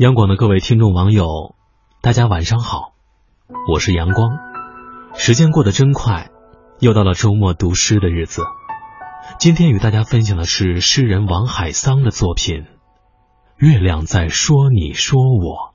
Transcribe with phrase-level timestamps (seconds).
[0.00, 1.54] 央广的各位听众网友，
[2.00, 2.94] 大家晚上好，
[3.70, 4.38] 我是阳光。
[5.12, 6.30] 时间过得真快，
[6.78, 8.42] 又到了周末读诗的日子。
[9.38, 12.62] 今天与大家分享的是诗人王海桑的作品
[13.58, 15.74] 《月亮在说你说我》，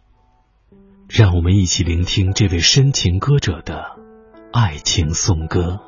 [1.07, 3.95] 让我们一起聆听这位深情歌者的
[4.51, 5.81] 爱情颂歌。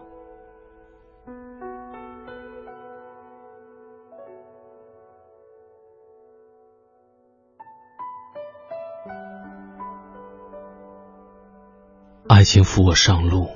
[12.37, 13.49] 爱情扶我上路，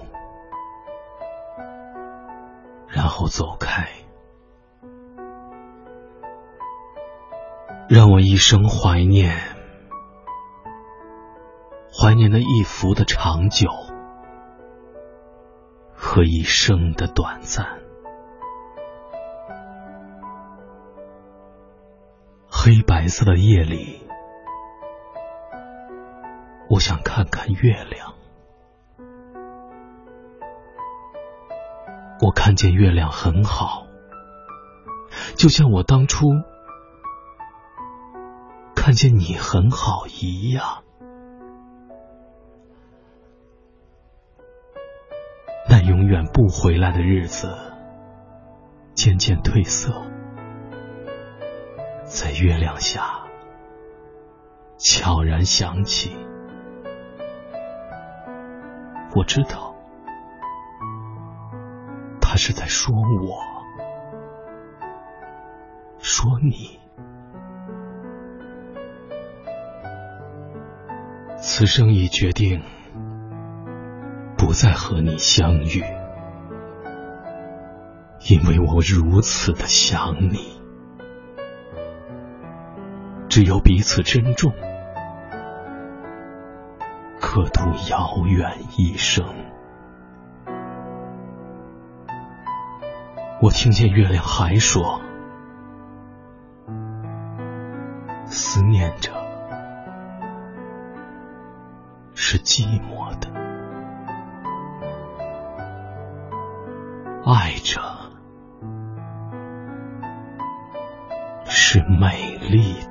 [2.88, 3.88] 然后走开，
[7.88, 9.38] 让我一生怀念，
[11.94, 13.70] 怀念那一幅的长久
[15.94, 17.64] 和一生的短暂。
[22.50, 24.02] 黑白色的夜里，
[26.68, 28.16] 我想看看月亮。
[32.32, 33.88] 看见月亮很好，
[35.36, 36.28] 就像我当初
[38.76, 40.84] 看见你很好一样。
[45.70, 47.56] 那永远不回来的日子
[48.94, 49.94] 渐渐褪色，
[52.04, 53.22] 在月亮下
[54.78, 56.16] 悄然响起。
[59.16, 59.71] 我知道。
[62.44, 63.38] 是在说我，
[66.00, 66.80] 说你。
[71.38, 72.64] 此生已决定
[74.36, 75.84] 不再和你相遇，
[78.28, 80.60] 因为我如此的想你。
[83.30, 84.52] 只有彼此珍重，
[87.20, 89.24] 可度遥远一生。
[93.54, 95.00] 听见月亮还说
[98.26, 99.12] ：“思念着
[102.16, 103.30] 是寂寞的，
[107.24, 107.80] 爱着
[111.46, 112.74] 是美丽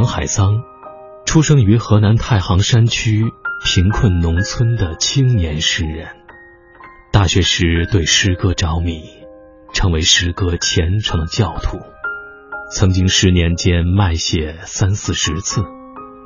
[0.00, 0.62] 王海桑
[1.26, 3.22] 出生于河南太行山区
[3.62, 6.08] 贫困农村的青年诗人，
[7.12, 9.02] 大学时对诗歌着迷，
[9.74, 11.80] 成为诗歌虔诚的教徒。
[12.72, 15.66] 曾经十年间卖写三四十次，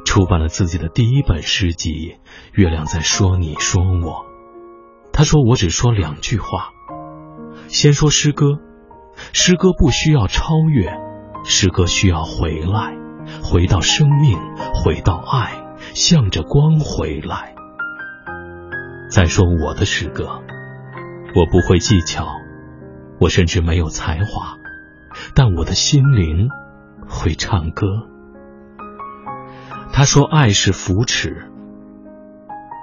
[0.06, 1.90] 出版了自己的第一本诗集
[2.52, 3.88] 《月亮在说你说我》。
[5.12, 6.68] 他说：“我只说两句话，
[7.66, 8.60] 先说诗歌，
[9.32, 10.96] 诗歌不需要超越，
[11.44, 12.94] 诗歌需要回来。”
[13.42, 14.38] 回到生命，
[14.74, 15.64] 回到爱，
[15.94, 17.54] 向着光回来。
[19.10, 20.42] 再说我的诗歌，
[21.34, 22.26] 我不会技巧，
[23.20, 24.56] 我甚至没有才华，
[25.34, 26.48] 但我的心灵
[27.08, 27.86] 会唱歌。
[29.92, 31.48] 他说：“爱是扶持，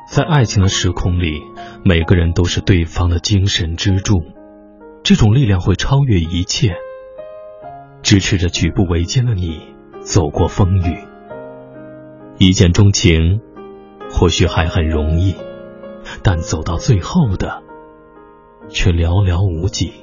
[0.08, 1.42] 在爱情的时空里，
[1.84, 4.24] 每个人都是对方的精神支柱，
[5.04, 6.76] 这种力量会超越一切，
[8.02, 9.70] 支持着举步维艰的你。”
[10.02, 10.98] 走过风雨，
[12.40, 13.40] 一见钟情，
[14.10, 15.36] 或许还很容易，
[16.24, 17.62] 但走到最后的，
[18.68, 19.94] 却寥寥无几。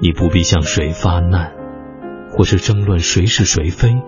[0.00, 1.54] 你不必向谁发难，
[2.32, 4.02] 或是争论谁是谁非。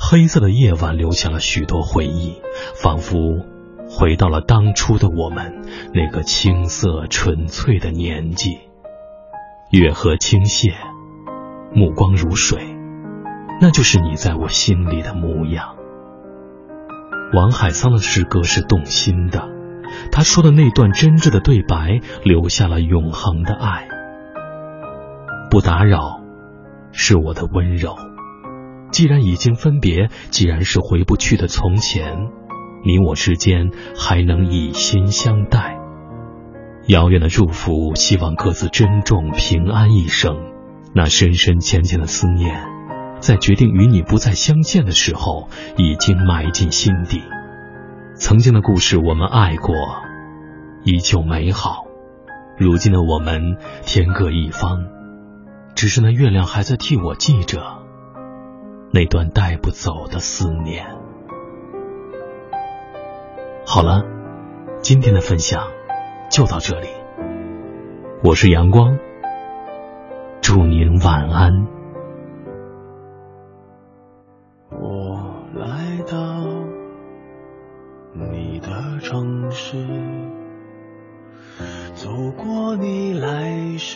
[0.00, 2.40] 黑色的夜晚留下了许多回忆，
[2.74, 3.44] 仿佛
[3.90, 8.58] 回到了当初的我们，那个青涩纯粹的年纪。
[9.70, 10.72] 月河倾泻，
[11.74, 12.77] 目光如水。
[13.60, 15.76] 那就是你在我心里的模样。
[17.32, 19.48] 王海桑的诗歌是动心的，
[20.12, 23.88] 他说的那段真挚的对白，留下了永恒的爱。
[25.50, 26.20] 不打扰，
[26.92, 27.96] 是我的温柔。
[28.90, 32.28] 既然已经分别，既然是回不去的从前，
[32.84, 35.78] 你我之间还能以心相待。
[36.86, 40.38] 遥远的祝福，希望各自珍重平安一生。
[40.94, 42.77] 那深深浅浅的思念。
[43.20, 47.22] 在决定与你不再相见的时候，已经埋进心底。
[48.14, 49.74] 曾经的故事，我们爱过，
[50.84, 51.84] 依旧美好。
[52.56, 54.86] 如今的我们，天各一方，
[55.74, 57.62] 只是那月亮还在替我记着，
[58.92, 60.86] 那段带不走的思念。
[63.64, 64.02] 好了，
[64.80, 65.68] 今天的分享
[66.30, 66.88] 就到这里。
[68.24, 68.98] 我是阳光，
[70.40, 71.77] 祝您晚安。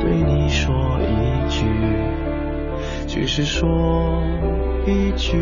[0.00, 1.66] 对你说一句，
[3.06, 4.22] 只是说
[4.86, 5.36] 一句，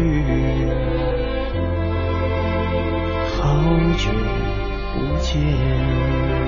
[3.37, 3.55] 好
[3.96, 4.10] 久。
[4.99, 6.47] 不见。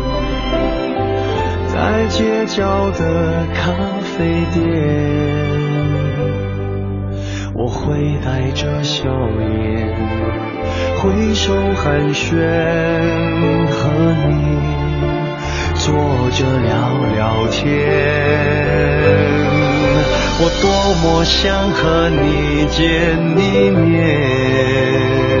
[1.81, 3.73] 在街角的咖
[4.03, 4.61] 啡店？
[7.55, 9.89] 我会带着笑颜。
[10.99, 12.37] 挥手寒暄，
[13.71, 13.89] 和
[14.29, 14.29] 你
[15.73, 15.91] 坐
[16.35, 16.69] 着聊
[17.15, 17.65] 聊天。
[20.37, 20.69] 我多
[21.01, 22.77] 么想和你见
[23.39, 25.40] 一面，